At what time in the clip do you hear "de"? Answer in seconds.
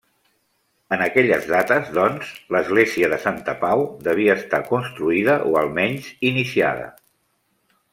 3.13-3.21